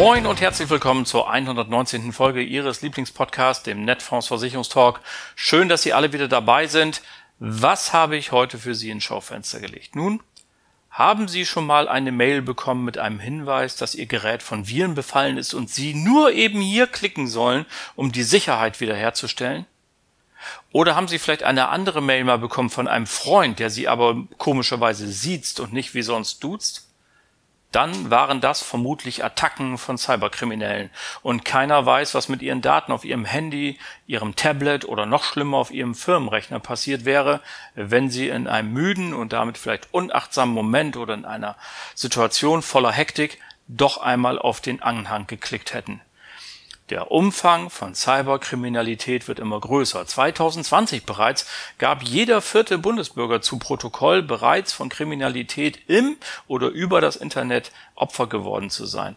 [0.00, 2.14] Moin und herzlich willkommen zur 119.
[2.14, 5.02] Folge Ihres Lieblingspodcasts, dem Netfonds Versicherungstalk.
[5.36, 7.02] Schön, dass Sie alle wieder dabei sind.
[7.38, 9.94] Was habe ich heute für Sie ins Schaufenster gelegt?
[9.94, 10.22] Nun,
[10.88, 14.94] haben Sie schon mal eine Mail bekommen mit einem Hinweis, dass Ihr Gerät von Viren
[14.94, 19.66] befallen ist und Sie nur eben hier klicken sollen, um die Sicherheit wiederherzustellen?
[20.72, 24.16] Oder haben Sie vielleicht eine andere Mail mal bekommen von einem Freund, der Sie aber
[24.38, 26.89] komischerweise sieht und nicht wie sonst duzt?
[27.72, 30.90] Dann waren das vermutlich Attacken von Cyberkriminellen.
[31.22, 35.58] Und keiner weiß, was mit ihren Daten auf ihrem Handy, ihrem Tablet oder noch schlimmer
[35.58, 37.40] auf ihrem Firmenrechner passiert wäre,
[37.74, 41.56] wenn sie in einem müden und damit vielleicht unachtsamen Moment oder in einer
[41.94, 46.00] Situation voller Hektik doch einmal auf den Anhang geklickt hätten.
[46.90, 50.04] Der Umfang von Cyberkriminalität wird immer größer.
[50.04, 51.46] 2020 bereits
[51.78, 56.16] gab jeder vierte Bundesbürger zu Protokoll, bereits von Kriminalität im
[56.48, 59.14] oder über das Internet Opfer geworden zu sein.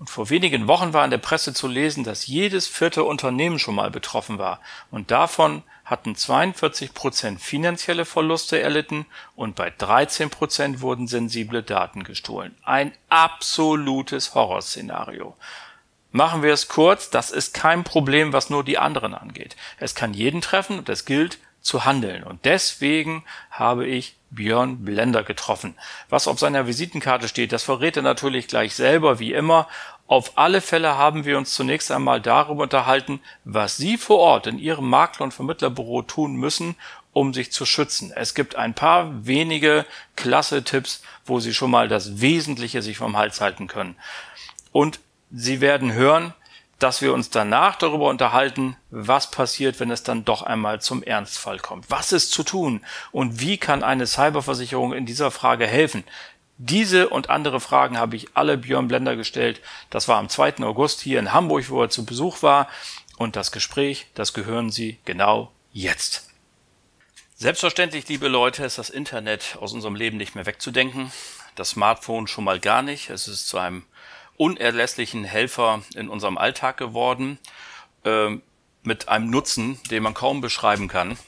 [0.00, 3.76] Und vor wenigen Wochen war in der Presse zu lesen, dass jedes vierte Unternehmen schon
[3.76, 4.60] mal betroffen war.
[4.90, 12.02] Und davon hatten 42 Prozent finanzielle Verluste erlitten und bei 13 Prozent wurden sensible Daten
[12.02, 12.56] gestohlen.
[12.64, 15.36] Ein absolutes Horrorszenario.
[16.10, 19.56] Machen wir es kurz, das ist kein Problem, was nur die anderen angeht.
[19.78, 22.24] Es kann jeden treffen und es gilt zu handeln.
[22.24, 25.74] Und deswegen habe ich Björn Blender getroffen.
[26.08, 29.68] Was auf seiner Visitenkarte steht, das verrät er natürlich gleich selber, wie immer.
[30.06, 34.58] Auf alle Fälle haben wir uns zunächst einmal darüber unterhalten, was Sie vor Ort in
[34.58, 36.76] Ihrem Makler- und Vermittlerbüro tun müssen,
[37.12, 38.12] um sich zu schützen.
[38.14, 39.84] Es gibt ein paar wenige
[40.16, 43.96] klasse Tipps, wo Sie schon mal das Wesentliche sich vom Hals halten können.
[44.72, 46.34] Und Sie werden hören,
[46.78, 51.58] dass wir uns danach darüber unterhalten, was passiert, wenn es dann doch einmal zum Ernstfall
[51.58, 51.90] kommt.
[51.90, 56.04] Was ist zu tun und wie kann eine Cyberversicherung in dieser Frage helfen?
[56.56, 59.60] Diese und andere Fragen habe ich alle Björn Blender gestellt.
[59.90, 60.58] Das war am 2.
[60.64, 62.68] August hier in Hamburg, wo er zu Besuch war.
[63.16, 66.28] Und das Gespräch, das gehören Sie genau jetzt.
[67.36, 71.12] Selbstverständlich, liebe Leute, ist das Internet aus unserem Leben nicht mehr wegzudenken.
[71.54, 73.10] Das Smartphone schon mal gar nicht.
[73.10, 73.84] Es ist zu einem
[74.38, 77.38] unerlässlichen Helfer in unserem Alltag geworden,
[78.04, 78.38] äh,
[78.82, 81.18] mit einem Nutzen, den man kaum beschreiben kann.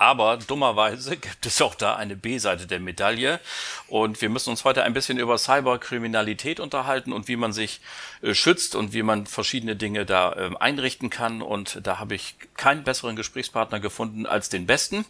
[0.00, 3.38] Aber dummerweise gibt es auch da eine B-Seite der Medaille.
[3.86, 7.82] Und wir müssen uns heute ein bisschen über Cyberkriminalität unterhalten und wie man sich
[8.22, 11.42] äh, schützt und wie man verschiedene Dinge da äh, einrichten kann.
[11.42, 15.04] Und da habe ich keinen besseren Gesprächspartner gefunden als den besten.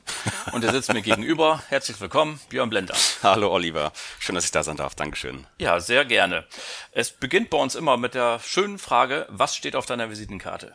[0.50, 1.62] Und er sitzt mir gegenüber.
[1.68, 2.96] Herzlich willkommen, Björn Blender.
[3.22, 3.92] Hallo Oliver.
[4.18, 4.96] Schön, dass ich da sein darf.
[4.96, 5.46] Dankeschön.
[5.58, 6.44] Ja, sehr gerne.
[6.90, 10.74] Es beginnt bei uns immer mit der schönen Frage, was steht auf deiner Visitenkarte?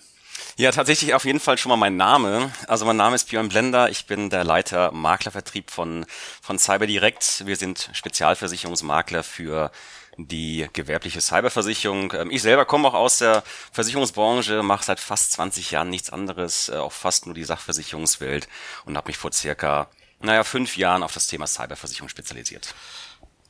[0.57, 2.51] Ja, tatsächlich auf jeden Fall schon mal mein Name.
[2.67, 3.89] Also mein Name ist Björn Blender.
[3.89, 6.05] Ich bin der Leiter Maklervertrieb von,
[6.41, 7.45] von CyberDirect.
[7.45, 9.71] Wir sind Spezialversicherungsmakler für
[10.17, 12.13] die gewerbliche Cyberversicherung.
[12.13, 16.69] Ähm, ich selber komme auch aus der Versicherungsbranche, mache seit fast 20 Jahren nichts anderes,
[16.69, 18.47] äh, auch fast nur die Sachversicherungswelt
[18.85, 19.89] und habe mich vor circa,
[20.21, 22.73] naja, fünf Jahren auf das Thema Cyberversicherung spezialisiert.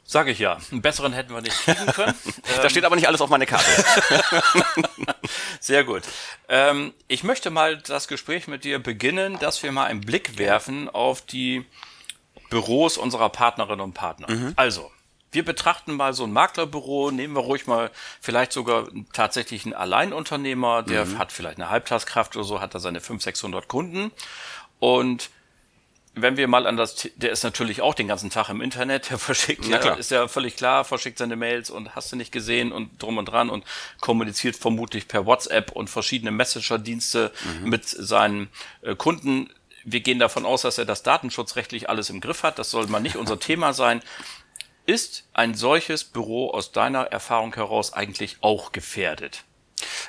[0.07, 0.59] Sage ich ja.
[0.71, 2.13] Einen besseren hätten wir nicht kriegen können.
[2.61, 3.66] da steht aber nicht alles auf meine Karte.
[5.59, 6.03] Sehr gut.
[6.47, 10.89] Ähm, ich möchte mal das Gespräch mit dir beginnen, dass wir mal einen Blick werfen
[10.89, 11.66] auf die
[12.51, 14.29] Büros unserer Partnerinnen und Partner.
[14.29, 14.53] Mhm.
[14.55, 14.91] Also,
[15.31, 17.89] wir betrachten mal so ein Maklerbüro, nehmen wir ruhig mal
[18.22, 21.17] vielleicht sogar tatsächlich einen Alleinunternehmer, der mhm.
[21.17, 24.11] hat vielleicht eine Halbtagskraft oder so, hat da seine 500, 600 Kunden
[24.79, 25.31] und
[26.15, 29.19] wenn wir mal an das, der ist natürlich auch den ganzen Tag im Internet, der
[29.19, 33.01] verschickt, ja, ist ja völlig klar, verschickt seine Mails und hast du nicht gesehen und
[33.01, 33.65] drum und dran und
[33.99, 37.31] kommuniziert vermutlich per WhatsApp und verschiedene Messenger-Dienste
[37.61, 37.69] mhm.
[37.69, 38.49] mit seinen
[38.81, 39.49] äh, Kunden.
[39.84, 42.59] Wir gehen davon aus, dass er das datenschutzrechtlich alles im Griff hat.
[42.59, 44.01] Das soll mal nicht unser Thema sein.
[44.85, 49.43] Ist ein solches Büro aus deiner Erfahrung heraus eigentlich auch gefährdet?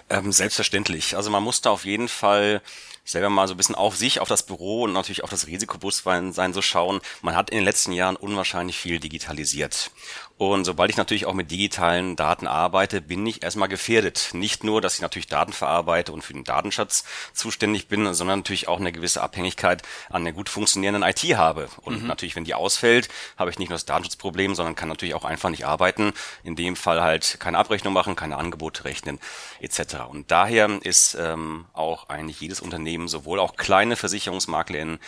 [0.08, 1.16] Ähm, selbstverständlich.
[1.16, 2.62] Also man muss da auf jeden Fall
[3.06, 6.53] selber mal so ein bisschen auf sich, auf das Büro und natürlich auf das Risikobewusstsein
[6.53, 7.00] so schauen.
[7.23, 9.91] Man hat in den letzten Jahren unwahrscheinlich viel digitalisiert.
[10.38, 14.30] Und sobald ich natürlich auch mit digitalen Daten arbeite, bin ich erstmal gefährdet.
[14.34, 18.68] Nicht nur, dass ich natürlich Daten verarbeite und für den Datenschatz zuständig bin, sondern natürlich
[18.68, 21.68] auch eine gewisse Abhängigkeit an einer gut funktionierenden IT habe.
[21.80, 22.08] Und mhm.
[22.08, 25.48] natürlich, wenn die ausfällt, habe ich nicht nur das Datenschutzproblem, sondern kann natürlich auch einfach
[25.48, 26.12] nicht arbeiten.
[26.44, 29.18] In dem Fall halt keine Abrechnung machen, keine Angebote rechnen
[29.60, 30.00] etc.
[30.10, 34.98] Und daher ist ähm, auch eigentlich jedes Unternehmen, sowohl auch kleine Versicherungsmaklerinnen,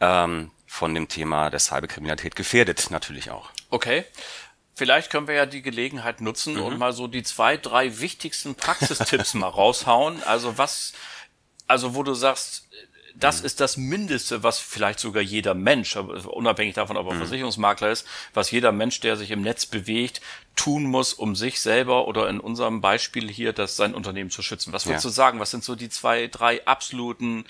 [0.00, 3.50] ähm, von dem Thema der Cyberkriminalität gefährdet natürlich auch.
[3.68, 4.06] Okay.
[4.74, 6.62] Vielleicht können wir ja die Gelegenheit nutzen mhm.
[6.62, 10.22] und mal so die zwei, drei wichtigsten Praxistipps mal raushauen.
[10.22, 10.94] Also was,
[11.66, 12.68] also wo du sagst,
[13.14, 13.46] das mhm.
[13.46, 17.18] ist das Mindeste, was vielleicht sogar jeder Mensch, unabhängig davon, ob er mhm.
[17.18, 20.20] Versicherungsmakler ist, was jeder Mensch, der sich im Netz bewegt,
[20.56, 24.72] tun muss, um sich selber oder in unserem Beispiel hier, das sein Unternehmen zu schützen.
[24.72, 25.10] Was würdest ja.
[25.10, 25.40] du sagen?
[25.40, 27.44] Was sind so die zwei, drei absoluten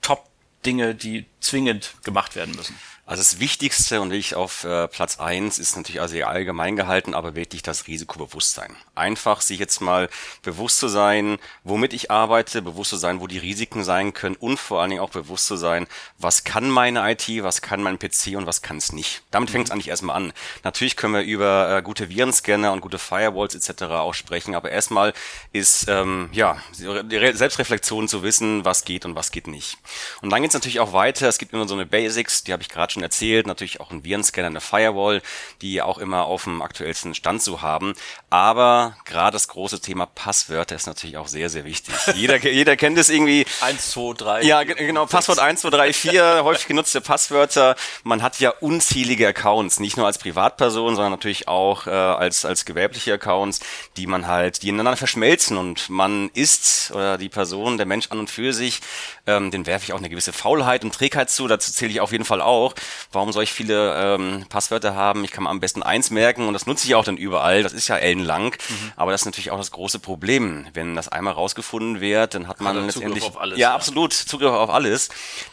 [0.00, 2.78] Top-Dinge, die zwingend gemacht werden müssen?
[3.08, 7.36] Also das Wichtigste und ich auf äh, Platz eins ist natürlich also allgemein gehalten, aber
[7.36, 8.74] wirklich das Risikobewusstsein.
[8.96, 10.08] Einfach sich jetzt mal
[10.42, 14.58] bewusst zu sein, womit ich arbeite, bewusst zu sein, wo die Risiken sein können und
[14.58, 15.86] vor allen Dingen auch bewusst zu sein,
[16.18, 19.22] was kann meine IT, was kann mein PC und was kann es nicht.
[19.30, 19.74] Damit fängt es mhm.
[19.74, 20.32] eigentlich erstmal an.
[20.64, 23.84] Natürlich können wir über äh, gute Virenscanner und gute Firewalls etc.
[23.84, 25.12] auch sprechen, aber erstmal
[25.52, 29.78] ist ähm, ja die Selbstreflexion zu wissen, was geht und was geht nicht.
[30.22, 31.28] Und dann geht es natürlich auch weiter.
[31.28, 34.04] Es gibt immer so eine Basics, die habe ich gerade schon erzählt, natürlich auch ein
[34.04, 35.22] Virenscanner, eine Firewall,
[35.60, 37.94] die auch immer auf dem aktuellsten Stand zu haben.
[38.30, 41.94] Aber gerade das große Thema Passwörter ist natürlich auch sehr, sehr wichtig.
[42.14, 43.44] Jeder, jeder kennt es irgendwie.
[43.60, 44.42] 1, 2, 3.
[44.42, 47.76] Ja, genau, Passwort 1, 2, 3, 4, häufig genutzte Passwörter.
[48.02, 52.64] Man hat ja unzählige Accounts, nicht nur als Privatperson, sondern natürlich auch äh, als, als
[52.64, 53.60] gewerbliche Accounts,
[53.96, 58.18] die man halt, die ineinander verschmelzen und man ist, oder die Person, der Mensch an
[58.18, 58.80] und für sich,
[59.26, 62.12] ähm, den werfe ich auch eine gewisse Faulheit und Trägheit zu, dazu zähle ich auf
[62.12, 62.74] jeden Fall auch.
[63.12, 65.24] Warum soll ich viele ähm, Passwörter haben?
[65.24, 67.62] Ich kann mir am besten eins merken und das nutze ich auch dann überall.
[67.62, 68.56] Das ist ja ellenlang.
[68.68, 68.92] Mhm.
[68.96, 70.66] Aber das ist natürlich auch das große Problem.
[70.74, 73.74] Wenn das einmal rausgefunden wird, dann hat man hat letztendlich Zugriff auf alles, ja, ja,
[73.74, 75.08] absolut Zugriff auf alles.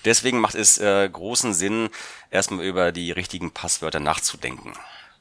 [0.06, 1.90] Deswegen macht es äh, großen Sinn,
[2.32, 4.74] erstmal über die richtigen Passwörter nachzudenken.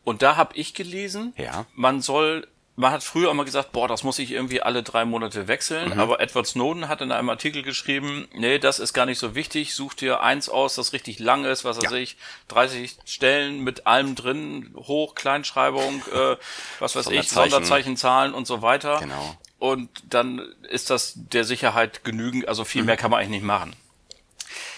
[0.04, 1.66] Und da habe ich gelesen, ja.
[1.74, 2.48] man soll
[2.82, 5.94] man hat früher immer gesagt, boah, das muss ich irgendwie alle drei Monate wechseln.
[5.94, 6.00] Mhm.
[6.00, 9.74] Aber Edward Snowden hat in einem Artikel geschrieben, nee, das ist gar nicht so wichtig.
[9.74, 11.96] Such dir eins aus, das richtig lang ist, was weiß ja.
[11.96, 12.16] ich,
[12.48, 16.36] 30 Stellen mit allem drin, Hoch, Kleinschreibung, äh,
[16.80, 18.98] was weiß ich, Sonderzeichen, Zahlen und so weiter.
[19.00, 19.36] Genau.
[19.58, 22.86] Und dann ist das der Sicherheit genügend, also viel mhm.
[22.86, 23.76] mehr kann man eigentlich nicht machen.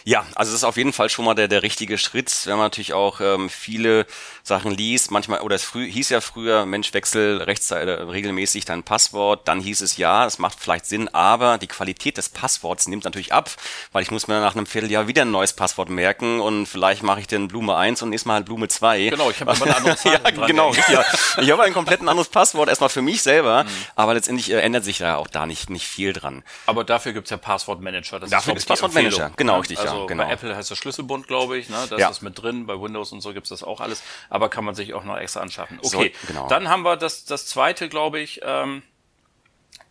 [0.06, 2.67] Ja, also es ist auf jeden Fall schon mal der, der richtige Schritt, wenn man
[2.67, 4.05] natürlich auch ähm, viele
[4.43, 5.11] Sachen liest.
[5.11, 9.49] Manchmal, oder es früh, hieß ja früher, Mensch, wechsel rechts, äh, regelmäßig dein Passwort.
[9.49, 13.33] Dann hieß es ja, es macht vielleicht Sinn, aber die Qualität des Passworts nimmt natürlich
[13.33, 13.51] ab,
[13.93, 17.21] weil ich muss mir nach einem Vierteljahr wieder ein neues Passwort merken und vielleicht mache
[17.21, 19.09] ich den Blume 1 und nächstes Mal halt Blume 2.
[19.09, 21.03] Genau, ich habe immer eine andere Zahl ja, genau, ja.
[21.41, 23.69] Ich habe ein komplett anderes Passwort, erstmal für mich selber, mhm.
[23.97, 26.43] aber letztendlich äh, ändert sich da auch da nicht, nicht viel dran.
[26.67, 28.21] Aber dafür gibt's ja Passwortmanager.
[28.21, 29.94] Das dafür gibt es Passwortmanager, genau, richtig, also ja.
[30.06, 30.25] Genau.
[30.25, 31.87] Bei Apple heißt das Schlüsselbund, glaube ich, ne?
[31.88, 32.11] das ja.
[32.11, 34.93] ist mit drin, bei Windows und so gibt's das auch alles, aber kann man sich
[34.93, 35.79] auch noch noch extra anschaffen.
[35.82, 36.49] Okay, so, genau.
[36.49, 38.41] dann haben wir das, das zweite, glaube ich.
[38.43, 38.82] Ähm,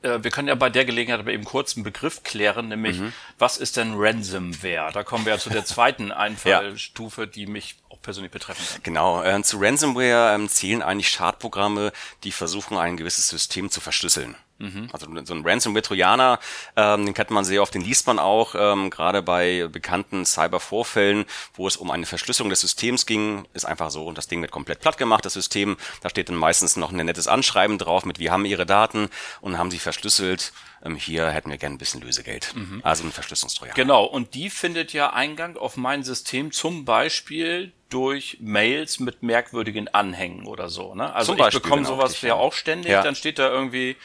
[0.01, 3.13] äh, wir können ja bei der Gelegenheit aber eben kurz einen Begriff klären, nämlich mhm.
[3.39, 4.91] was ist denn Ransomware?
[4.91, 7.27] Da kommen wir ja zu der zweiten Einfallstufe, ja.
[7.27, 8.83] die mich auch persönlich betreffen kann.
[8.83, 11.91] Genau, äh, zu Ransomware ähm, zählen eigentlich Schadprogramme,
[12.23, 14.35] die versuchen, ein gewisses System zu verschlüsseln.
[14.59, 14.89] Mhm.
[14.91, 16.39] Also so ein Ransomware-Trojaner,
[16.75, 21.25] ähm, den kennt man sehr oft, den liest man auch, ähm, gerade bei bekannten Cyber-Vorfällen,
[21.53, 24.51] wo es um eine Verschlüsselung des Systems ging, ist einfach so, und das Ding wird
[24.51, 28.19] komplett platt gemacht, das System, da steht dann meistens noch ein nettes Anschreiben drauf mit,
[28.19, 29.09] wir haben ihre Daten
[29.41, 30.53] und haben sie verschlüsselt,
[30.97, 32.53] hier hätten wir gerne ein bisschen Lösegeld.
[32.55, 32.81] Mhm.
[32.83, 33.75] Also ein Verschlüsselungstrojaner.
[33.75, 39.87] Genau, und die findet ja Eingang auf mein System zum Beispiel durch Mails mit merkwürdigen
[39.87, 40.95] Anhängen oder so.
[40.95, 41.13] Ne?
[41.13, 43.03] Also Beispiel, ich bekomme genau, sowas ja auch ständig, ja.
[43.03, 43.95] dann steht da irgendwie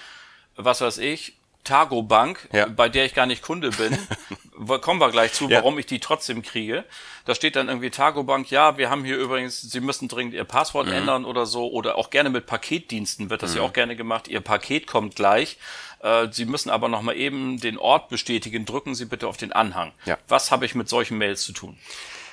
[0.58, 2.66] was weiß ich, Targo Bank, ja.
[2.66, 3.96] bei der ich gar nicht Kunde bin.
[4.80, 5.80] Kommen wir gleich zu, warum ja.
[5.80, 6.84] ich die trotzdem kriege.
[7.26, 10.44] Da steht dann irgendwie Targo Bank, ja, wir haben hier übrigens, Sie müssen dringend Ihr
[10.44, 10.94] Passwort mhm.
[10.94, 11.70] ändern oder so.
[11.70, 13.58] Oder auch gerne mit Paketdiensten wird das mhm.
[13.58, 14.28] ja auch gerne gemacht.
[14.28, 15.58] Ihr Paket kommt gleich.
[16.00, 18.64] Äh, Sie müssen aber nochmal eben den Ort bestätigen.
[18.64, 19.92] Drücken Sie bitte auf den Anhang.
[20.04, 20.18] Ja.
[20.28, 21.78] Was habe ich mit solchen Mails zu tun?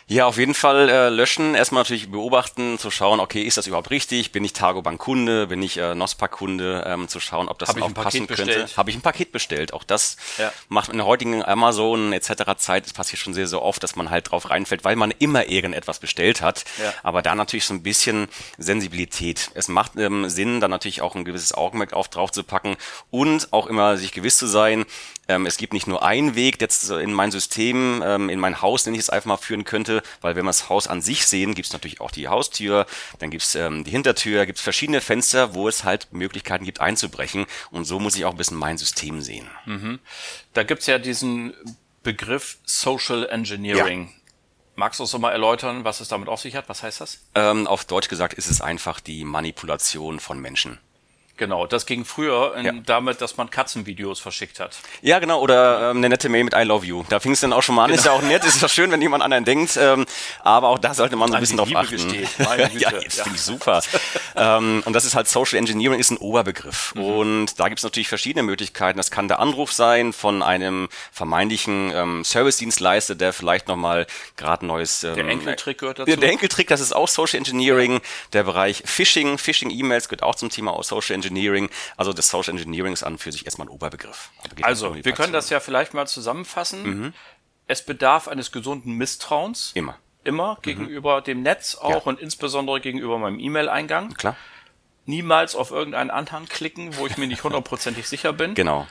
[0.07, 1.55] Ja, auf jeden Fall äh, löschen.
[1.55, 4.31] Erstmal natürlich beobachten, zu schauen, okay, ist das überhaupt richtig?
[4.31, 5.47] Bin ich Tagobank-Kunde?
[5.47, 6.83] Bin ich äh, Nospa-Kunde?
[6.85, 8.45] Ähm, zu schauen, ob das Hab ich auch ein Paket passen könnte.
[8.45, 8.77] bestellt?
[8.77, 9.73] Habe ich ein Paket bestellt?
[9.73, 10.53] Auch das Ja.
[10.69, 12.55] macht in der heutigen Amazon etc.
[12.57, 15.49] Zeit, das passiert schon sehr, sehr oft, dass man halt drauf reinfällt, weil man immer
[15.49, 16.65] irgendetwas bestellt hat.
[16.79, 16.93] Ja.
[17.01, 18.27] Aber da natürlich so ein bisschen
[18.59, 19.49] Sensibilität.
[19.55, 22.77] Es macht ähm, Sinn, dann natürlich auch ein gewisses Augenmerk auf drauf zu packen
[23.09, 24.85] und auch immer sich gewiss zu sein,
[25.27, 28.61] ähm, es gibt nicht nur einen Weg, der jetzt in mein System, ähm, in mein
[28.61, 31.25] Haus, nenne ich es einfach mal, führen könnte, weil wenn wir das Haus an sich
[31.27, 32.85] sehen, gibt es natürlich auch die Haustür,
[33.19, 36.81] dann gibt es ähm, die Hintertür, gibt es verschiedene Fenster, wo es halt Möglichkeiten gibt
[36.81, 39.47] einzubrechen und so muss ich auch ein bisschen mein System sehen.
[40.53, 41.53] Da gibt's ja diesen
[42.03, 44.13] Begriff Social Engineering.
[44.75, 46.67] Magst du uns noch mal erläutern, was es damit auf sich hat?
[46.67, 47.19] Was heißt das?
[47.33, 50.79] Ähm, auf Deutsch gesagt ist es einfach die Manipulation von Menschen.
[51.37, 52.71] Genau, das ging früher in, Ja.
[52.85, 54.77] damit, dass man Katzenvideos verschickt hat.
[55.01, 57.03] Ja, genau, oder ähm, eine nette Mail mit I love you.
[57.09, 57.89] Da fing es dann auch schon mal an.
[57.91, 60.05] Ist ja auch nett, ist ja schön, wenn jemand an einen denkt, ähm,
[60.43, 61.95] aber auch da sollte man so ein bisschen drauf Liebe achten.
[62.07, 62.27] Güte.
[62.79, 63.23] ja, jetzt Ja.
[63.23, 63.81] finde ich super.
[64.37, 66.93] ähm, und das ist halt Social Engineering, ist ein Oberbegriff.
[66.95, 67.03] Mhm.
[67.03, 68.95] Und da gibt es natürlich verschiedene Möglichkeiten.
[68.97, 75.03] Das kann der Anruf sein von einem vermeintlichen ähm, Service-Dienstleister, der vielleicht nochmal gerade neues...
[75.03, 76.09] Ähm, Der Enkeltrick gehört dazu.
[76.09, 77.99] Ja, der Enkeltrick, das ist auch Social Engineering.
[78.31, 81.24] Der Bereich Phishing, Phishing-E-Mails gehört auch zum Thema Social Engineering.
[81.97, 84.31] Also das Social Engineering ist an für sich erstmal ein Oberbegriff.
[84.61, 86.83] Also, wir können das ja vielleicht mal zusammenfassen.
[86.83, 87.13] Mhm.
[87.67, 89.71] Es bedarf eines gesunden Misstrauens.
[89.73, 89.97] Immer.
[90.23, 91.97] Immer gegenüber dem Netz auch Ja.
[91.97, 94.13] und insbesondere gegenüber meinem E-Mail-Eingang.
[94.13, 94.35] Klar.
[95.05, 98.55] Niemals auf irgendeinen Anhang klicken, wo ich mir nicht hundertprozentig sicher bin.
[98.55, 98.87] Genau.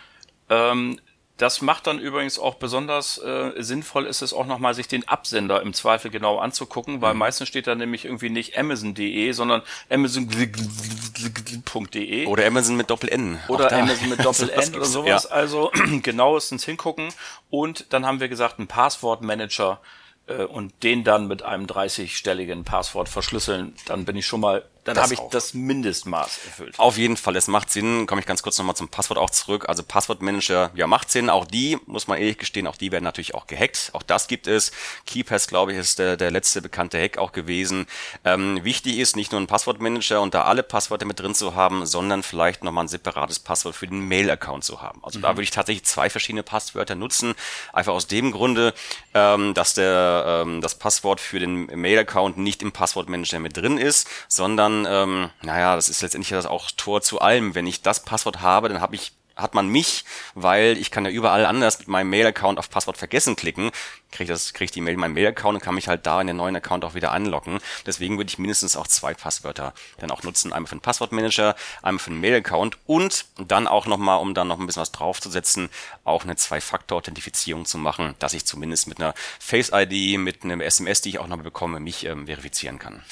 [0.48, 1.00] Ähm,
[1.36, 5.62] das macht dann übrigens auch besonders äh, sinnvoll ist es auch nochmal, sich den Absender
[5.62, 7.00] im Zweifel genau anzugucken, Mhm.
[7.02, 13.38] weil meistens steht da nämlich irgendwie nicht Amazon.de, sondern Amazon.de Oder Amazon mit Doppel-N.
[13.48, 13.72] Oder.
[13.72, 15.24] Amazon mit Doppel Das N oder sowas.
[15.24, 15.30] Ja.
[15.30, 15.70] Also
[16.02, 17.08] genauestens hingucken.
[17.50, 19.80] Und dann haben wir gesagt, ein Passwortmanager
[20.26, 24.98] äh, und den dann mit einem 30-stelligen Passwort verschlüsseln, dann bin ich schon mal, dann
[24.98, 25.30] habe ich auch.
[25.30, 26.78] das Mindestmaß erfüllt.
[26.78, 28.06] Auf jeden Fall, es macht Sinn.
[28.06, 29.68] Komme ich ganz kurz nochmal zum Passwort auch zurück.
[29.68, 31.30] Also Passwortmanager, ja, macht Sinn.
[31.30, 33.90] Auch die, muss man ehrlich gestehen, auch die werden natürlich auch gehackt.
[33.94, 34.72] Auch das gibt es.
[35.06, 37.86] KeyPass, glaube ich, ist der, der letzte bekannte Hack auch gewesen.
[38.24, 41.86] Ähm, wichtig ist, nicht nur ein Passwortmanager und da alle Passwörter mit drin zu haben,
[41.86, 45.02] sondern vielleicht nochmal ein separates Passwort für den Mail-Account zu haben.
[45.02, 47.34] Also da würde ich tatsächlich zwei verschiedene Passwörter nutzen.
[47.72, 48.74] Einfach aus dem Grunde,
[49.14, 54.08] ähm, dass der, ähm, das Passwort für den Mail-Account nicht im Passwortmanager mit drin ist,
[54.28, 57.54] sondern, ähm, naja, das ist letztendlich das auch Tor zu allem.
[57.54, 60.04] Wenn ich das Passwort habe, dann habe ich hat man mich,
[60.34, 63.70] weil ich kann ja überall anders mit meinem Mail-Account auf Passwort vergessen klicken,
[64.12, 66.28] kriege das kriege ich die Mail in meinen Mail-Account und kann mich halt da in
[66.28, 67.58] den neuen Account auch wieder anlocken.
[67.84, 71.98] Deswegen würde ich mindestens auch zwei Passwörter dann auch nutzen, einmal für den Passwortmanager, einmal
[71.98, 75.68] für den Mail-Account und dann auch nochmal, um dann noch ein bisschen was draufzusetzen,
[76.04, 81.10] auch eine Zwei-Faktor-Authentifizierung zu machen, dass ich zumindest mit einer Face-ID, mit einem SMS, die
[81.10, 83.02] ich auch noch bekomme, mich ähm, verifizieren kann.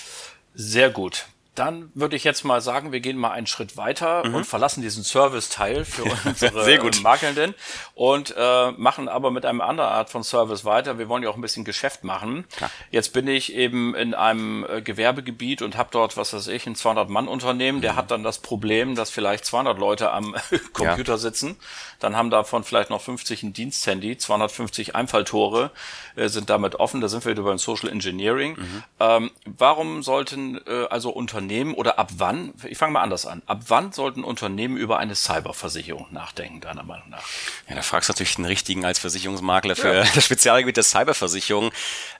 [0.54, 1.26] Sehr gut.
[1.54, 5.04] Dann würde ich jetzt mal sagen, wir gehen mal einen Schritt weiter und verlassen diesen
[5.04, 6.64] Service-Teil für unsere Mhm.
[6.64, 6.98] Sehr gut.
[6.98, 7.54] äh, Makelnden
[7.94, 10.98] und äh, machen aber mit einer anderen Art von Service weiter.
[10.98, 12.46] Wir wollen ja auch ein bisschen Geschäft machen.
[12.56, 12.70] Klar.
[12.90, 16.74] Jetzt bin ich eben in einem äh, Gewerbegebiet und habe dort, was weiß ich, ein
[16.74, 17.78] 200-Mann-Unternehmen.
[17.78, 17.82] Mhm.
[17.82, 20.34] Der hat dann das Problem, dass vielleicht 200 Leute am
[20.72, 21.56] Computer sitzen.
[22.00, 25.70] Dann haben davon vielleicht noch 50 ein Diensthandy, 250 Einfalltore
[26.16, 27.02] äh, sind damit offen.
[27.02, 28.56] Da sind wir wieder beim Social Engineering.
[28.58, 28.82] Mhm.
[29.00, 31.41] Ähm, warum sollten äh, also Unternehmen
[31.74, 36.06] oder ab wann, ich fange mal anders an, ab wann sollten Unternehmen über eine Cyberversicherung
[36.10, 37.22] nachdenken, deiner Meinung nach?
[37.68, 41.70] Ja, da fragst du natürlich den richtigen als Versicherungsmakler für das Spezialgebiet der Cyberversicherung.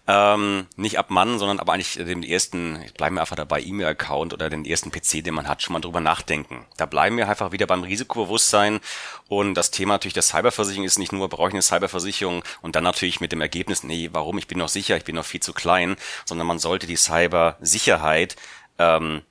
[0.09, 4.51] Ähm, nicht ab Mann, sondern aber eigentlich dem ersten, bleiben wir einfach dabei, E-Mail-Account oder
[4.51, 6.67] den ersten PC, den man hat, schon mal drüber nachdenken.
[6.77, 8.81] Da bleiben wir einfach wieder beim Risikobewusstsein
[9.29, 12.85] und das Thema natürlich der Cyberversicherung ist nicht nur, brauche ich eine Cyberversicherung und dann
[12.85, 15.53] natürlich mit dem Ergebnis, nee, warum, ich bin noch sicher, ich bin noch viel zu
[15.53, 18.37] klein, sondern man sollte die Cybersicherheit
[18.79, 19.23] ähm,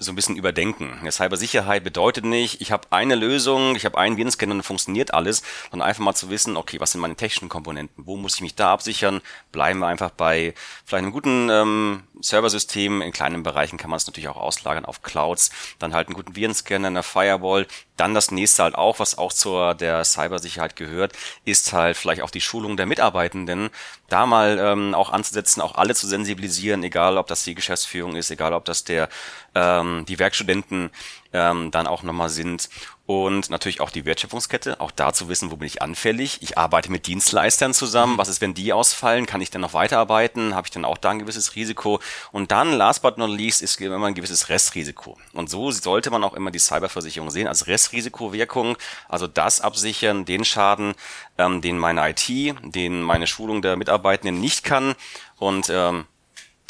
[0.00, 0.98] so ein bisschen überdenken.
[1.10, 5.86] Cybersicherheit bedeutet nicht, ich habe eine Lösung, ich habe einen Virenscanner und funktioniert alles, sondern
[5.88, 8.72] einfach mal zu wissen, okay, was sind meine technischen Komponenten, wo muss ich mich da
[8.72, 9.20] absichern,
[9.52, 10.54] bleiben wir einfach bei
[10.86, 15.02] vielleicht einem guten ähm, Serversystem, in kleinen Bereichen kann man es natürlich auch auslagern auf
[15.02, 17.66] Clouds, dann halt einen guten Virenscanner, eine Firewall,
[17.98, 21.12] dann das nächste halt auch, was auch zur der Cybersicherheit gehört,
[21.44, 23.68] ist halt vielleicht auch die Schulung der Mitarbeitenden,
[24.08, 28.30] da mal ähm, auch anzusetzen, auch alle zu sensibilisieren, egal ob das die Geschäftsführung ist,
[28.30, 29.10] egal ob das der
[29.54, 30.90] ähm, die Werkstudenten
[31.32, 32.68] ähm, dann auch nochmal sind
[33.10, 36.42] und natürlich auch die Wertschöpfungskette, auch da zu wissen, wo bin ich anfällig.
[36.42, 38.18] Ich arbeite mit Dienstleistern zusammen.
[38.18, 39.26] Was ist, wenn die ausfallen?
[39.26, 40.54] Kann ich dann noch weiterarbeiten?
[40.54, 41.98] Habe ich dann auch da ein gewisses Risiko?
[42.30, 45.18] Und dann, last but not least, ist immer ein gewisses Restrisiko.
[45.32, 48.76] Und so sollte man auch immer die Cyberversicherung sehen, als Restrisikowirkung,
[49.08, 50.94] also das absichern, den Schaden,
[51.36, 54.94] ähm, den meine IT, den meine Schulung der Mitarbeitenden nicht kann
[55.36, 56.06] und ähm,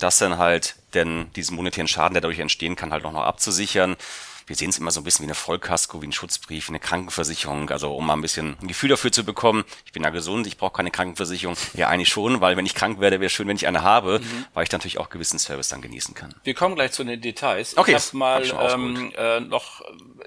[0.01, 3.97] das dann halt denn diesen monetären Schaden, der dadurch entstehen kann, halt auch noch abzusichern
[4.51, 7.71] wir sehen es immer so ein bisschen wie eine Vollkasko, wie ein Schutzbrief, eine Krankenversicherung,
[7.71, 10.59] also um mal ein bisschen ein Gefühl dafür zu bekommen, ich bin ja gesund, ich
[10.59, 11.57] brauche keine Krankenversicherung.
[11.75, 14.47] Ja, eigentlich schon, weil wenn ich krank werde, wäre schön, wenn ich eine habe, mhm.
[14.53, 16.35] weil ich natürlich auch gewissen Service dann genießen kann.
[16.43, 17.77] Wir kommen gleich zu den Details.
[17.77, 19.83] Okay, ich habe mal hab ähm, äh, noch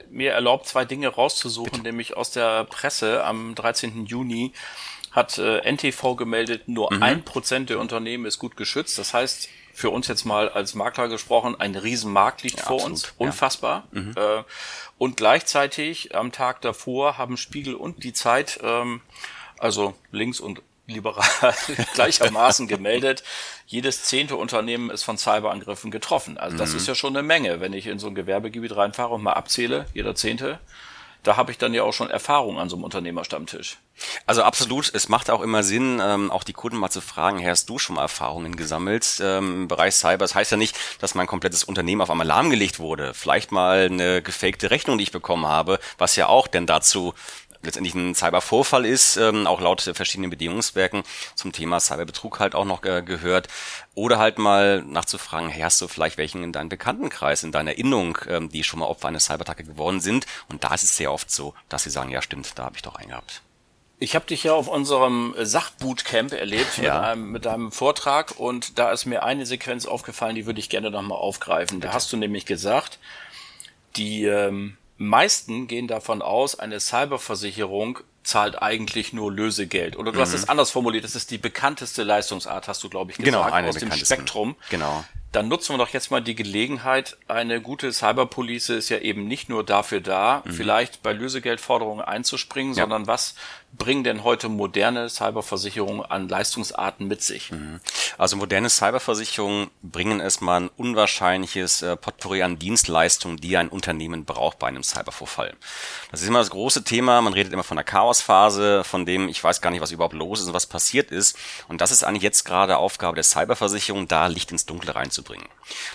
[0.09, 1.83] mir erlaubt, zwei Dinge rauszusuchen, Bitte.
[1.83, 4.05] nämlich aus der Presse am 13.
[4.05, 4.53] Juni
[5.13, 7.03] hat äh, NTV gemeldet, nur mhm.
[7.03, 7.23] ein mhm.
[7.23, 8.97] Prozent der Unternehmen ist gut geschützt.
[8.97, 12.91] Das heißt, für uns jetzt mal als Makler gesprochen, ein Riesenmarkt liegt ja, vor absolut,
[12.91, 13.87] uns, unfassbar.
[13.91, 14.01] Ja.
[14.01, 14.13] Mhm.
[14.15, 14.43] Äh,
[14.97, 19.01] und gleichzeitig am Tag davor haben Spiegel und die Zeit, ähm,
[19.59, 21.23] also links und liberal
[21.93, 23.23] gleichermaßen gemeldet,
[23.67, 26.37] jedes zehnte Unternehmen ist von Cyberangriffen getroffen.
[26.37, 26.77] Also das mhm.
[26.77, 29.85] ist ja schon eine Menge, wenn ich in so ein Gewerbegebiet reinfahre und mal abzähle,
[29.93, 30.59] jeder zehnte
[31.23, 33.77] da habe ich dann ja auch schon Erfahrung an so einem Unternehmerstammtisch.
[34.25, 37.49] Also absolut, es macht auch immer Sinn, ähm, auch die Kunden mal zu fragen, hey,
[37.49, 40.19] hast du schon mal Erfahrungen gesammelt ähm, im Bereich Cyber?
[40.19, 43.13] Das heißt ja nicht, dass mein komplettes Unternehmen auf einmal lahmgelegt wurde.
[43.13, 47.13] Vielleicht mal eine gefakte Rechnung, die ich bekommen habe, was ja auch denn dazu
[47.63, 51.03] letztendlich ein Cybervorfall ist, ähm, auch laut verschiedenen Bedingungswerken
[51.35, 53.47] zum Thema Cyberbetrug halt auch noch äh, gehört.
[53.95, 58.17] Oder halt mal nachzufragen, hey, hast du vielleicht welchen in deinem Bekanntenkreis, in deiner Erinnerung,
[58.27, 60.25] ähm, die schon mal Opfer eines Cyberattacke geworden sind?
[60.49, 62.81] Und da ist es sehr oft so, dass sie sagen, ja stimmt, da habe ich
[62.81, 63.41] doch einen gehabt.
[63.99, 66.99] Ich habe dich ja auf unserem Sachbootcamp erlebt ja.
[66.99, 70.69] mit, einem, mit einem Vortrag und da ist mir eine Sequenz aufgefallen, die würde ich
[70.69, 71.79] gerne nochmal aufgreifen.
[71.79, 71.87] Bitte.
[71.87, 72.99] Da hast du nämlich gesagt,
[73.95, 79.97] die ähm, meisten gehen davon aus, eine Cyberversicherung zahlt eigentlich nur Lösegeld.
[79.97, 80.21] Oder du mhm.
[80.21, 83.55] hast es anders formuliert, das ist die bekannteste Leistungsart, hast du, glaube ich, genau, gesagt,
[83.55, 84.55] genau, aus dem Spektrum.
[84.69, 85.03] Genau.
[85.33, 87.17] Dann nutzen wir doch jetzt mal die Gelegenheit.
[87.27, 90.51] Eine gute Cyberpolice ist ja eben nicht nur dafür da, mhm.
[90.53, 92.83] vielleicht bei Lösegeldforderungen einzuspringen, ja.
[92.83, 93.35] sondern was
[93.77, 97.51] bringen denn heute moderne Cyberversicherungen an Leistungsarten mit sich?
[97.51, 97.79] Mhm.
[98.17, 104.59] Also moderne Cyberversicherungen bringen erstmal ein unwahrscheinliches äh, Potpourri an Dienstleistungen, die ein Unternehmen braucht
[104.59, 105.55] bei einem Cybervorfall.
[106.11, 107.21] Das ist immer das große Thema.
[107.21, 110.41] Man redet immer von der Chaosphase, von dem ich weiß gar nicht, was überhaupt los
[110.41, 111.37] ist und was passiert ist.
[111.67, 115.47] Und das ist eigentlich jetzt gerade Aufgabe der Cyberversicherung, da Licht ins Dunkle reinzubringen.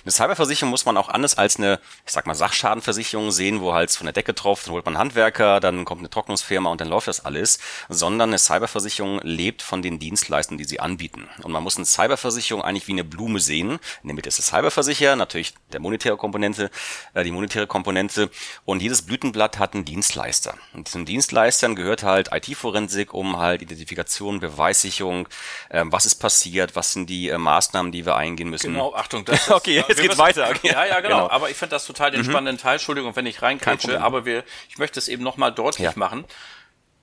[0.05, 3.93] Eine Cyberversicherung muss man auch anders als eine, ich sag mal, Sachschadenversicherung sehen, wo halt
[3.93, 7.07] von der Decke drauf, dann holt man Handwerker, dann kommt eine Trocknungsfirma und dann läuft
[7.07, 11.29] das alles sondern eine Cyberversicherung lebt von den Dienstleistungen, die sie anbieten.
[11.43, 13.79] Und man muss eine Cyberversicherung eigentlich wie eine Blume sehen.
[14.03, 16.71] In der Mitte ist der Cyberversicherer, natürlich der monetäre Komponente,
[17.15, 18.31] äh, die monetäre Komponente.
[18.65, 20.55] Und jedes Blütenblatt hat einen Dienstleister.
[20.75, 25.29] Und diesen Dienstleistern gehört halt IT-Forensik, um halt Identifikation, Beweissicherung,
[25.69, 28.73] äh, was ist passiert, was sind die äh, Maßnahmen, die wir eingehen müssen.
[28.73, 29.25] Genau, Achtung.
[29.25, 30.49] Das ist, okay, jetzt geht's weiter.
[30.51, 30.73] Okay.
[30.73, 31.23] Ja, ja, genau.
[31.25, 31.31] genau.
[31.31, 32.31] Aber ich finde das total den mhm.
[32.31, 32.75] spannenden Teil.
[32.75, 35.93] Entschuldigung, wenn ich reinkatsche, aber wir, ich möchte es eben nochmal deutlich ja.
[35.97, 36.25] machen.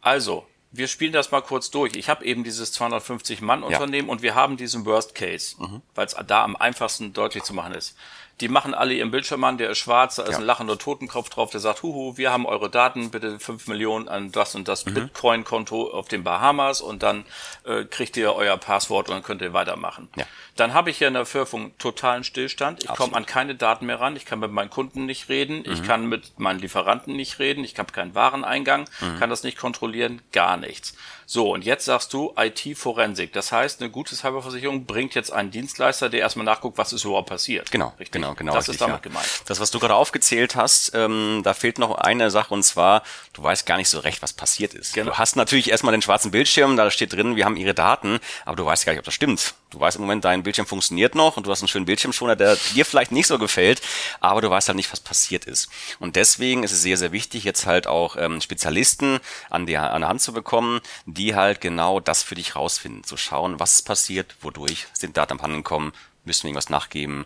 [0.01, 1.96] Also, wir spielen das mal kurz durch.
[1.96, 4.11] Ich habe eben dieses 250-Mann-Unternehmen ja.
[4.11, 5.81] und wir haben diesen Worst Case, mhm.
[5.94, 7.96] weil es da am einfachsten deutlich zu machen ist.
[8.41, 10.37] Die machen alle ihren Bildschirm an, der ist schwarz, da ist ja.
[10.39, 14.31] ein lachender Totenkopf drauf, der sagt, huhu, wir haben eure Daten, bitte fünf Millionen an
[14.31, 14.93] das und das mhm.
[14.93, 17.25] Bitcoin-Konto auf den Bahamas und dann
[17.65, 20.09] äh, kriegt ihr euer Passwort und dann könnt ihr weitermachen.
[20.17, 20.25] Ja.
[20.57, 22.83] Dann habe ich ja in der Verfügung totalen Stillstand.
[22.83, 25.71] Ich komme an keine Daten mehr ran, ich kann mit meinen Kunden nicht reden, mhm.
[25.71, 29.19] ich kann mit meinen Lieferanten nicht reden, ich habe keinen Wareneingang, mhm.
[29.19, 30.95] kann das nicht kontrollieren, gar nichts.
[31.27, 33.33] So, und jetzt sagst du IT-Forensik.
[33.33, 37.29] Das heißt, eine gute Cyberversicherung bringt jetzt einen Dienstleister, der erstmal nachguckt, was ist überhaupt
[37.29, 37.71] passiert.
[37.71, 38.11] Genau, richtig?
[38.11, 38.53] genau, genau.
[38.53, 39.09] Das richtig, ist damit ja.
[39.09, 39.27] gemeint.
[39.46, 43.44] Das, was du gerade aufgezählt hast, ähm, da fehlt noch eine Sache und zwar, du
[43.44, 44.94] weißt gar nicht so recht, was passiert ist.
[44.94, 45.11] Genau.
[45.11, 48.55] Du hast natürlich erstmal den schwarzen Bildschirm, da steht drin, wir haben ihre Daten, aber
[48.55, 49.55] du weißt gar nicht, ob das stimmt.
[49.72, 52.55] Du weißt im Moment, dein Bildschirm funktioniert noch und du hast einen schönen Bildschirmschoner, der
[52.74, 53.81] dir vielleicht nicht so gefällt,
[54.22, 55.70] aber du weißt halt nicht, was passiert ist.
[56.00, 60.01] Und deswegen ist es sehr, sehr wichtig, jetzt halt auch ähm, Spezialisten an, die, an
[60.01, 64.35] der Hand zu bekommen, die halt genau das für dich rausfinden, zu schauen, was passiert,
[64.42, 67.25] wodurch sind Daten abhanden gekommen, müssen wir irgendwas nachgeben.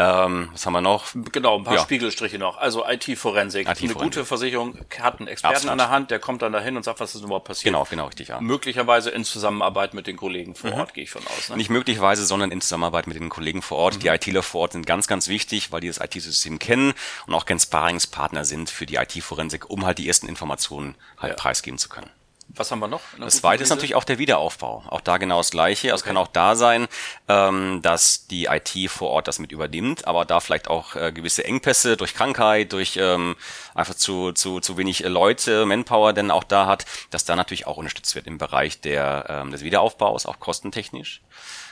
[0.00, 1.08] Ähm, was haben wir noch?
[1.32, 1.82] Genau, ein paar ja.
[1.82, 2.56] Spiegelstriche noch.
[2.56, 3.68] Also IT-Forensik.
[3.68, 5.72] IT Eine gute Versicherung hat einen Experten Absolut.
[5.72, 7.72] an der Hand, der kommt dann dahin und sagt, was ist überhaupt passiert.
[7.72, 8.40] Genau, genau, richtig, ja.
[8.40, 10.76] Möglicherweise in Zusammenarbeit mit den Kollegen vor mhm.
[10.76, 11.50] Ort, gehe ich von aus.
[11.50, 11.56] Ne?
[11.56, 13.96] Nicht möglicherweise, sondern in Zusammenarbeit mit den Kollegen vor Ort.
[13.96, 14.00] Mhm.
[14.00, 16.94] Die ITler vor Ort sind ganz, ganz wichtig, weil die das IT-System kennen
[17.26, 21.36] und auch kein Sparingspartner sind für die IT-Forensik, um halt die ersten Informationen halt ja.
[21.36, 22.10] preisgeben zu können.
[22.56, 23.00] Was haben wir noch?
[23.18, 24.82] Das zweite ist natürlich auch der Wiederaufbau.
[24.88, 25.92] Auch da genau das Gleiche.
[25.92, 26.02] Also okay.
[26.02, 26.88] es kann auch da sein,
[27.28, 31.44] ähm, dass die IT vor Ort das mit übernimmt, aber da vielleicht auch äh, gewisse
[31.44, 33.36] Engpässe durch Krankheit, durch ähm,
[33.74, 37.76] einfach zu, zu, zu wenig Leute, Manpower denn auch da hat, dass da natürlich auch
[37.76, 41.22] unterstützt wird im Bereich der, ähm, des Wiederaufbaus, auch kostentechnisch.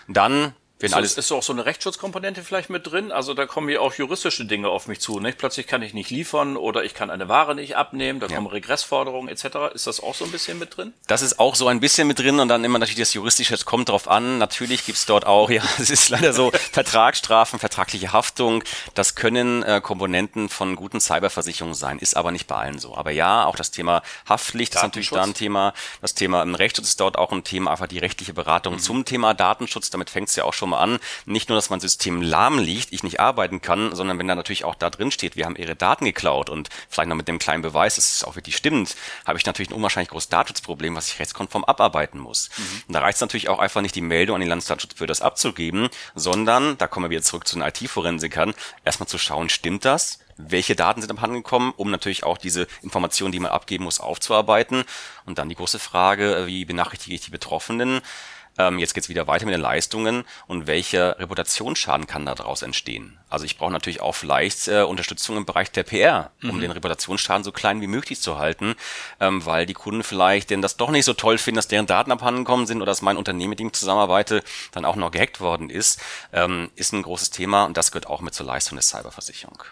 [0.07, 3.11] Dann wenn ist, alles ist auch so eine Rechtsschutzkomponente vielleicht mit drin?
[3.11, 5.19] Also da kommen ja auch juristische Dinge auf mich zu.
[5.19, 5.37] Nicht?
[5.37, 8.37] Plötzlich kann ich nicht liefern oder ich kann eine Ware nicht abnehmen, da ja.
[8.37, 9.75] kommen Regressforderungen etc.
[9.75, 10.93] Ist das auch so ein bisschen mit drin?
[11.09, 13.65] Das ist auch so ein bisschen mit drin und dann immer natürlich das Juristische, es
[13.65, 14.39] kommt drauf an.
[14.39, 18.63] Natürlich gibt's dort auch, ja, es ist leider so, Vertragsstrafen, vertragliche Haftung,
[18.95, 22.97] das können äh, Komponenten von guten Cyberversicherungen sein, ist aber nicht bei allen so.
[22.97, 25.75] Aber ja, auch das Thema Haftpflicht ist natürlich da ein Thema.
[26.01, 28.79] Das Thema im Rechtsschutz ist dort auch ein Thema, einfach die rechtliche Beratung mhm.
[28.79, 32.23] zum Thema Datenschutz, damit fängt's ja auch schon mal an, nicht nur, dass mein System
[32.23, 35.45] lahm liegt, ich nicht arbeiten kann, sondern wenn da natürlich auch da drin steht, wir
[35.45, 38.57] haben ihre Daten geklaut und vielleicht noch mit dem kleinen Beweis, dass es auch wirklich
[38.57, 42.51] stimmt, habe ich natürlich ein unwahrscheinlich großes Datenschutzproblem, was ich rechtskonform abarbeiten muss.
[42.57, 42.83] Mhm.
[42.89, 45.89] Und da reicht es natürlich auch einfach nicht, die Meldung an die Landesdatenschutzbehörde das abzugeben,
[46.15, 48.55] sondern, da kommen wir wieder zurück zu den IT-Forensikern,
[48.85, 50.21] erstmal zu schauen, stimmt das?
[50.39, 54.85] welche Daten sind abhanden gekommen, um natürlich auch diese Informationen, die man abgeben muss, aufzuarbeiten.
[55.27, 58.01] Und dann die große Frage, wie benachrichtige ich die Betroffenen?
[58.59, 63.19] Ähm, jetzt geht's wieder weiter mit den Leistungen und welcher Reputationsschaden kann daraus entstehen?
[63.31, 66.61] Also ich brauche natürlich auch vielleicht äh, Unterstützung im Bereich der PR, um mhm.
[66.61, 68.75] den Reputationsschaden so klein wie möglich zu halten,
[69.21, 72.13] ähm, weil die Kunden vielleicht denn das doch nicht so toll finden, dass deren Daten
[72.13, 74.43] abhanden gekommen sind oder dass mein Unternehmen, mit dem ich zusammenarbeite,
[74.73, 76.01] dann auch noch gehackt worden ist,
[76.33, 79.63] ähm, ist ein großes Thema und das gehört auch mit zur Leistung der Cyberversicherung.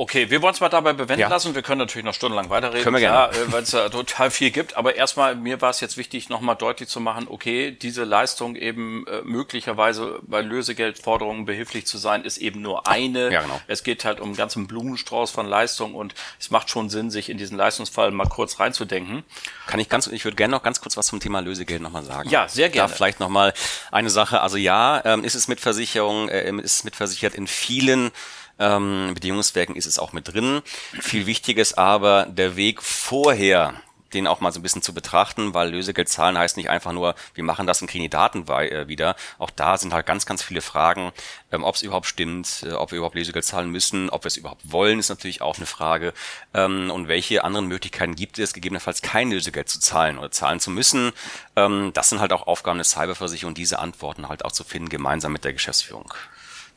[0.00, 1.28] Okay, wir wollen es mal dabei bewenden ja.
[1.28, 1.56] lassen.
[1.56, 3.36] Wir können natürlich noch stundenlang weiterreden, können wir gerne.
[3.36, 4.76] äh, weil es ja total viel gibt.
[4.76, 9.04] Aber erstmal, mir war es jetzt wichtig, nochmal deutlich zu machen, okay, diese Leistung eben
[9.08, 13.32] äh, möglicherweise bei Lösegeldforderungen behilflich zu sein, ist eben nur eine.
[13.32, 13.60] Ja, genau.
[13.66, 17.28] Es geht halt um einen ganzen Blumenstrauß von Leistung und es macht schon Sinn, sich
[17.28, 19.24] in diesen Leistungsfall mal kurz reinzudenken.
[19.66, 22.30] Kann ich ganz, ich würde gerne noch ganz kurz was zum Thema Lösegeld nochmal sagen.
[22.30, 22.88] Ja, sehr gerne.
[22.88, 23.52] Da vielleicht nochmal
[23.90, 24.42] eine Sache.
[24.42, 28.12] Also ja, ähm, ist es mit Versicherung, äh, ist es mitversichert in vielen
[28.58, 30.62] ähm, Bedingungswerken ist es auch mit drin.
[31.00, 33.74] Viel wichtiger ist aber der Weg vorher,
[34.14, 37.14] den auch mal so ein bisschen zu betrachten, weil Lösegeld zahlen heißt nicht einfach nur,
[37.34, 39.16] wir machen das und kriegen die Daten äh, wieder.
[39.38, 41.12] Auch da sind halt ganz, ganz viele Fragen,
[41.52, 44.36] ähm, ob es überhaupt stimmt, äh, ob wir überhaupt Lösegeld zahlen müssen, ob wir es
[44.36, 46.14] überhaupt wollen, ist natürlich auch eine Frage.
[46.54, 50.70] Ähm, und welche anderen Möglichkeiten gibt es, gegebenenfalls kein Lösegeld zu zahlen oder zahlen zu
[50.70, 51.12] müssen.
[51.56, 55.32] Ähm, das sind halt auch Aufgaben der Cyberversicherung, diese Antworten halt auch zu finden, gemeinsam
[55.32, 56.14] mit der Geschäftsführung.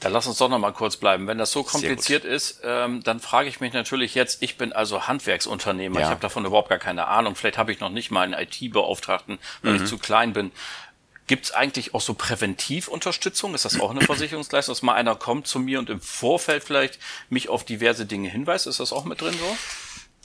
[0.01, 1.27] Da lass uns doch noch mal kurz bleiben.
[1.27, 5.07] Wenn das so kompliziert ist, ähm, dann frage ich mich natürlich jetzt, ich bin also
[5.07, 6.07] Handwerksunternehmer, ja.
[6.07, 7.35] ich habe davon überhaupt gar keine Ahnung.
[7.35, 9.83] Vielleicht habe ich noch nicht mal einen IT-Beauftragten, weil mhm.
[9.83, 10.51] ich zu klein bin.
[11.27, 13.53] Gibt es eigentlich auch so Präventivunterstützung?
[13.53, 16.97] Ist das auch eine Versicherungsleistung, dass mal einer kommt zu mir und im Vorfeld vielleicht
[17.29, 18.65] mich auf diverse Dinge hinweist?
[18.65, 19.57] Ist das auch mit drin so?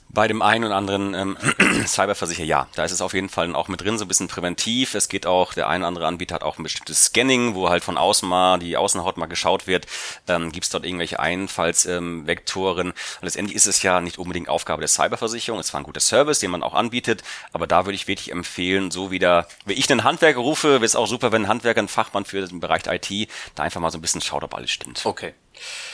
[0.09, 1.37] Bei dem einen oder anderen ähm,
[1.85, 4.95] Cyberversicherer, ja, da ist es auf jeden Fall auch mit drin, so ein bisschen präventiv.
[4.95, 7.83] Es geht auch, der eine oder andere Anbieter hat auch ein bestimmtes Scanning, wo halt
[7.83, 9.85] von außen mal die Außenhaut mal geschaut wird.
[10.27, 12.87] Ähm, Gibt es dort irgendwelche Einfallsvektoren?
[12.87, 15.59] Ähm, Und letztendlich ist es ja nicht unbedingt Aufgabe der Cyberversicherung.
[15.59, 17.23] Es war ein guter Service, den man auch anbietet.
[17.51, 20.95] Aber da würde ich wirklich empfehlen, so wieder, wenn ich einen Handwerker rufe, wäre es
[20.95, 23.97] auch super, wenn ein Handwerker, ein Fachmann für den Bereich IT, da einfach mal so
[23.97, 25.05] ein bisschen schaut, ob alles stimmt.
[25.05, 25.33] Okay.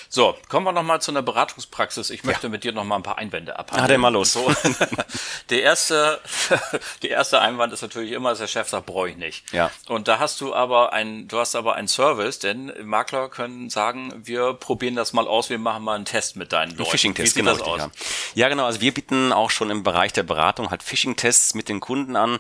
[0.10, 2.12] So, kommen wir nochmal zu einer Beratungspraxis.
[2.12, 2.50] Ich möchte ja.
[2.50, 3.86] mit dir nochmal ein paar Einwände abhandeln.
[3.86, 4.34] Ah, der mal los.
[4.34, 4.54] So,
[5.50, 6.22] der erste,
[7.02, 9.52] der erste Einwand ist natürlich immer, dass der Chef sagt, brauche ich nicht.
[9.52, 9.72] Ja.
[9.88, 14.14] Und da hast du aber ein, du hast aber einen Service, denn Makler können sagen,
[14.16, 16.92] wir probieren das mal aus, wir machen mal einen Test mit deinen Leuten.
[16.92, 17.54] Phishing-Test, genau.
[17.54, 17.80] Das aus?
[17.80, 17.92] Ja.
[18.36, 18.66] ja, genau.
[18.66, 22.38] Also wir bieten auch schon im Bereich der Beratung halt Phishing-Tests mit den Kunden an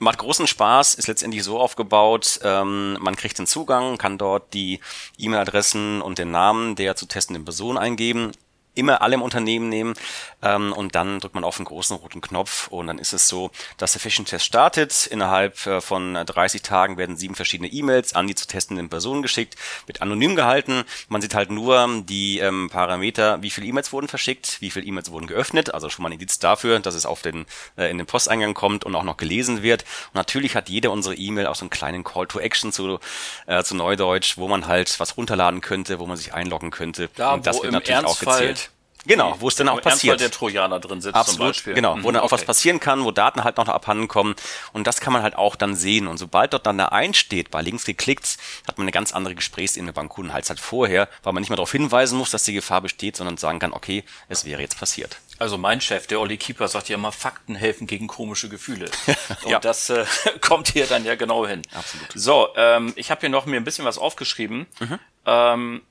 [0.00, 4.80] macht großen Spaß, ist letztendlich so aufgebaut, ähm, man kriegt den Zugang, kann dort die
[5.18, 8.32] E-Mail-Adressen und den Namen der zu testenden Person eingeben
[8.74, 9.94] immer alle im Unternehmen nehmen
[10.42, 13.50] ähm, und dann drückt man auf den großen roten Knopf und dann ist es so,
[13.76, 15.06] dass der Phishing-Test startet.
[15.06, 19.56] Innerhalb äh, von 30 Tagen werden sieben verschiedene E-Mails an die zu testenden Personen geschickt,
[19.86, 20.84] wird anonym gehalten.
[21.08, 25.10] Man sieht halt nur die ähm, Parameter, wie viele E-Mails wurden verschickt, wie viele E-Mails
[25.10, 28.06] wurden geöffnet, also schon mal ein Indiz dafür, dass es auf den äh, in den
[28.06, 29.82] Posteingang kommt und auch noch gelesen wird.
[30.08, 32.98] Und natürlich hat jede unsere E-Mail auch so einen kleinen Call to Action zu,
[33.46, 37.10] äh, zu Neudeutsch, wo man halt was runterladen könnte, wo man sich einloggen könnte.
[37.16, 38.69] Da, und das wird natürlich auch gezählt.
[39.06, 40.20] Genau, wo es dann auch passiert.
[40.20, 41.74] der Trojaner drin sitzt Absolut, zum Beispiel.
[41.74, 42.32] genau, wo mhm, dann auch okay.
[42.32, 44.34] was passieren kann, wo Daten halt noch abhanden kommen
[44.72, 47.62] und das kann man halt auch dann sehen und sobald dort dann da einsteht, bei
[47.62, 48.36] links geklickt,
[48.68, 51.56] hat man eine ganz andere Gesprächsebene beim Kunden als halt vorher, weil man nicht mehr
[51.56, 55.18] darauf hinweisen muss, dass die Gefahr besteht, sondern sagen kann, okay, es wäre jetzt passiert.
[55.40, 58.90] Also mein Chef, der Olli Keeper, sagt ja immer, Fakten helfen gegen komische Gefühle.
[59.44, 59.58] Und ja.
[59.58, 60.04] das äh,
[60.42, 61.62] kommt hier dann ja genau hin.
[61.72, 62.12] Absolut.
[62.14, 64.66] So, ähm, ich habe hier noch mir ein bisschen was aufgeschrieben.
[64.80, 64.98] Mhm.
[65.24, 65.82] Ähm,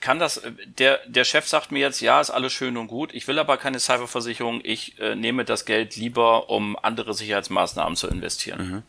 [0.00, 0.42] kann das,
[0.78, 3.56] der, der Chef sagt mir jetzt, ja, ist alles schön und gut, ich will aber
[3.56, 8.70] keine Cyberversicherung, ich äh, nehme das Geld lieber, um andere Sicherheitsmaßnahmen zu investieren.
[8.70, 8.82] Mhm.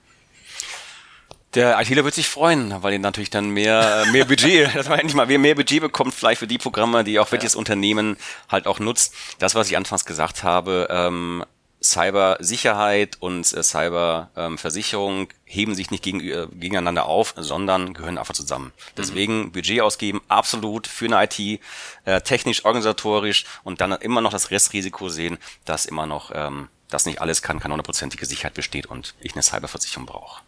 [1.56, 5.16] Der ITler wird sich freuen, weil ihr natürlich dann mehr, mehr Budget, dass man endlich
[5.16, 7.60] mal mehr Budget bekommt, vielleicht für die Programme, die auch wirklich ja.
[7.60, 8.18] Unternehmen
[8.50, 9.14] halt auch nutzt.
[9.38, 11.46] Das, was ich anfangs gesagt habe, ähm,
[11.84, 18.72] Cybersicherheit und äh, Cyberversicherung heben sich nicht gegen, äh, gegeneinander auf, sondern gehören einfach zusammen.
[18.98, 19.52] Deswegen mhm.
[19.52, 21.60] Budget ausgeben, absolut für eine IT,
[22.06, 27.06] äh, technisch, organisatorisch und dann immer noch das Restrisiko sehen, dass immer noch ähm, das
[27.06, 30.42] nicht alles kann, keine hundertprozentige Sicherheit besteht und ich eine Cyberversicherung brauche.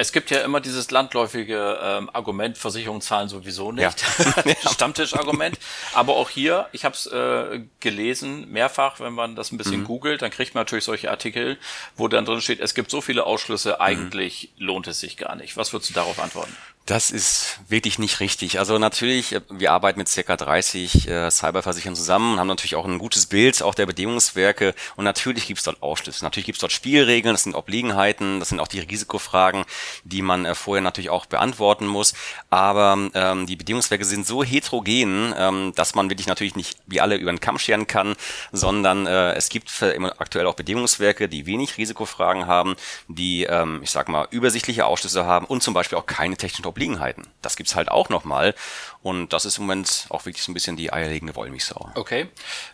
[0.00, 3.80] Es gibt ja immer dieses landläufige ähm, Argument, Versicherungen zahlen sowieso nicht.
[4.46, 4.70] Ja.
[4.72, 5.58] Stammtischargument.
[5.92, 9.84] Aber auch hier, ich habe es äh, gelesen, mehrfach, wenn man das ein bisschen mhm.
[9.84, 11.58] googelt, dann kriegt man natürlich solche Artikel,
[11.96, 14.66] wo dann drin steht, es gibt so viele Ausschlüsse, eigentlich mhm.
[14.66, 15.58] lohnt es sich gar nicht.
[15.58, 16.56] Was würdest du darauf antworten?
[16.90, 18.58] Das ist wirklich nicht richtig.
[18.58, 22.98] Also natürlich, äh, wir arbeiten mit circa 30 äh, Cyberversicherern zusammen, haben natürlich auch ein
[22.98, 26.24] gutes Bild auch der Bedingungswerke und natürlich gibt es dort Ausschlüsse.
[26.24, 29.66] Natürlich gibt es dort Spielregeln, das sind Obliegenheiten, das sind auch die Risikofragen,
[30.02, 32.12] die man äh, vorher natürlich auch beantworten muss.
[32.50, 37.14] Aber ähm, die Bedingungswerke sind so heterogen, ähm, dass man wirklich natürlich nicht wie alle
[37.14, 38.16] über den Kamm scheren kann,
[38.50, 39.70] sondern äh, es gibt
[40.18, 42.74] aktuell auch Bedingungswerke, die wenig Risikofragen haben,
[43.06, 46.79] die, ähm, ich sag mal, übersichtliche Ausschlüsse haben und zum Beispiel auch keine technischen Obliegenheiten
[46.80, 47.26] Obliegenheiten.
[47.42, 48.54] Das gibt's halt auch nochmal.
[49.02, 51.90] Und das ist im Moment auch wirklich so ein bisschen die eierlegende Wollmilchsau.
[51.94, 52.28] Okay.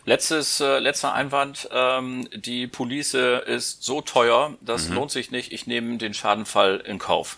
[0.05, 1.67] Letztes, äh, letzter Einwand.
[1.71, 4.95] Ähm, die Police ist so teuer, das mhm.
[4.95, 5.51] lohnt sich nicht.
[5.51, 7.37] Ich nehme den Schadenfall in Kauf.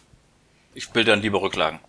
[0.75, 1.79] Ich bilde dann lieber Rücklagen.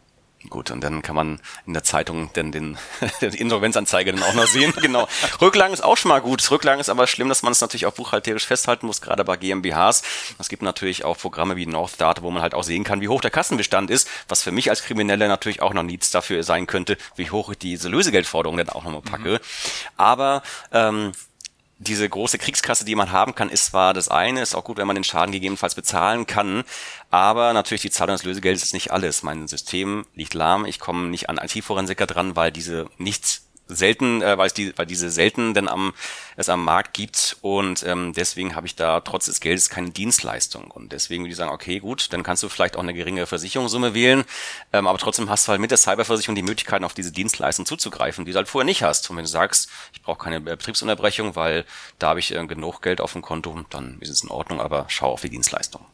[0.48, 2.78] Gut, und dann kann man in der Zeitung denn den,
[3.20, 4.72] den Insolvenzanzeige dann auch noch sehen.
[4.80, 5.06] genau.
[5.40, 6.50] Rücklagen ist auch schon mal gut.
[6.50, 10.02] Rücklagen ist aber schlimm, dass man es natürlich auch buchhalterisch festhalten muss, gerade bei GmbHs.
[10.38, 13.08] Es gibt natürlich auch Programme wie North Data, wo man halt auch sehen kann, wie
[13.08, 16.66] hoch der Kassenbestand ist, was für mich als Krimineller natürlich auch noch nichts dafür sein
[16.66, 19.34] könnte, wie hoch ich diese Lösegeldforderung dann auch nochmal packe.
[19.34, 19.38] Mhm.
[19.98, 21.12] Aber ähm,
[21.80, 24.86] diese große Kriegskasse, die man haben kann, ist zwar das eine, ist auch gut, wenn
[24.86, 26.62] man den Schaden gegebenenfalls bezahlen kann,
[27.10, 29.22] aber natürlich die Zahlung des Lösegeldes ist nicht alles.
[29.22, 34.36] Mein System liegt lahm, ich komme nicht an IT-Forensiker dran, weil diese nichts selten, äh,
[34.38, 35.92] weil, es die, weil diese selten denn am,
[36.36, 40.70] es am Markt gibt und ähm, deswegen habe ich da trotz des Geldes keine Dienstleistung
[40.70, 43.94] und deswegen würde ich sagen, okay, gut, dann kannst du vielleicht auch eine geringe Versicherungssumme
[43.94, 44.24] wählen,
[44.72, 48.24] ähm, aber trotzdem hast du halt mit der Cyberversicherung die Möglichkeit, auf diese Dienstleistung zuzugreifen,
[48.24, 49.10] die du halt vorher nicht hast.
[49.10, 51.64] Und wenn du sagst, ich brauche keine Betriebsunterbrechung, weil
[51.98, 54.86] da habe ich äh, genug Geld auf dem Konto, dann ist es in Ordnung, aber
[54.88, 55.84] schau auf die Dienstleistung.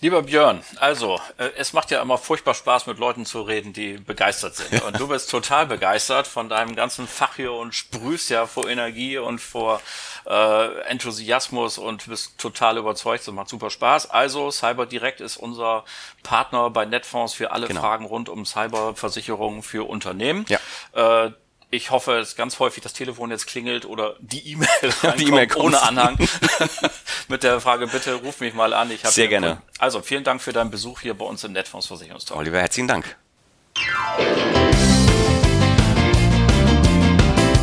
[0.00, 3.94] Lieber Björn, also äh, es macht ja immer furchtbar Spaß, mit Leuten zu reden, die
[3.94, 4.82] begeistert sind.
[4.84, 9.18] Und du bist total begeistert von deinem ganzen Fach hier und sprühst ja vor Energie
[9.18, 9.80] und vor
[10.24, 13.26] äh, Enthusiasmus und bist total überzeugt.
[13.26, 14.10] Das macht super Spaß.
[14.10, 15.84] Also Cyber Direct ist unser
[16.22, 17.80] Partner bei Netfonds für alle genau.
[17.80, 20.46] Fragen rund um Cyberversicherungen für Unternehmen.
[20.48, 21.26] Ja.
[21.26, 21.32] Äh,
[21.70, 24.68] ich hoffe, dass ganz häufig das Telefon jetzt klingelt oder die E-Mail
[25.18, 26.18] die E-Mail ohne Anhang
[27.28, 28.90] mit der Frage, bitte ruf mich mal an.
[28.90, 29.62] Ich Sehr gerne.
[29.78, 32.38] Also vielen Dank für deinen Besuch hier bei uns im Netfonds Versicherungstalk.
[32.38, 33.16] Oliver, herzlichen Dank.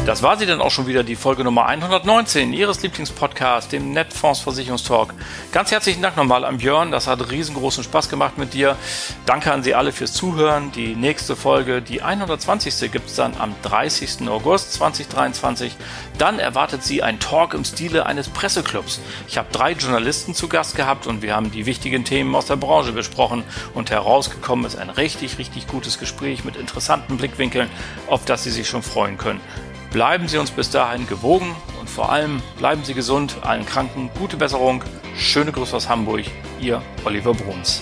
[0.05, 4.39] Das war sie dann auch schon wieder, die Folge Nummer 119 Ihres Lieblingspodcasts, dem Netfonds
[4.39, 5.15] Versicherungstalk.
[5.51, 8.77] Ganz herzlichen Dank nochmal an Björn, das hat riesengroßen Spaß gemacht mit dir.
[9.25, 10.71] Danke an Sie alle fürs Zuhören.
[10.71, 12.91] Die nächste Folge, die 120.
[12.91, 14.29] gibt es dann am 30.
[14.29, 15.75] August 2023.
[16.19, 19.01] Dann erwartet Sie ein Talk im Stile eines Presseclubs.
[19.27, 22.57] Ich habe drei Journalisten zu Gast gehabt und wir haben die wichtigen Themen aus der
[22.57, 27.71] Branche besprochen und herausgekommen ist ein richtig, richtig gutes Gespräch mit interessanten Blickwinkeln,
[28.05, 29.41] auf das Sie sich schon freuen können.
[29.95, 33.38] Bleiben Sie uns bis dahin gewogen und vor allem bleiben Sie gesund.
[33.43, 34.84] Allen Kranken gute Besserung.
[35.15, 36.25] Schöne Grüße aus Hamburg.
[36.60, 37.81] Ihr Oliver Bruns.